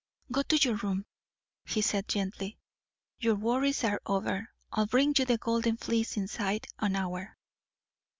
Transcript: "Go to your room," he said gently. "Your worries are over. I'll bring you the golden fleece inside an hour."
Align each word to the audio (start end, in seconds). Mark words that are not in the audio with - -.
"Go 0.31 0.41
to 0.41 0.57
your 0.57 0.77
room," 0.77 1.05
he 1.63 1.79
said 1.83 2.07
gently. 2.07 2.57
"Your 3.19 3.35
worries 3.35 3.83
are 3.83 4.01
over. 4.07 4.49
I'll 4.71 4.87
bring 4.87 5.13
you 5.19 5.25
the 5.25 5.37
golden 5.37 5.77
fleece 5.77 6.17
inside 6.17 6.65
an 6.79 6.95
hour." 6.95 7.37